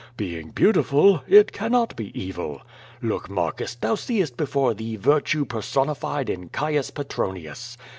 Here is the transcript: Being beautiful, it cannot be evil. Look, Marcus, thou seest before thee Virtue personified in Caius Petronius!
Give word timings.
Being 0.17 0.49
beautiful, 0.49 1.21
it 1.27 1.51
cannot 1.51 1.95
be 1.95 2.05
evil. 2.19 2.63
Look, 3.03 3.29
Marcus, 3.29 3.75
thou 3.75 3.93
seest 3.93 4.35
before 4.35 4.73
thee 4.73 4.95
Virtue 4.95 5.45
personified 5.45 6.27
in 6.27 6.49
Caius 6.49 6.89
Petronius! 6.89 7.77